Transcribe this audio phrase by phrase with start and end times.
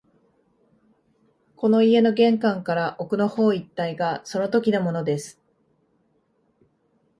[1.55, 5.39] この家の玄関から奥の方一帯がそのときのものです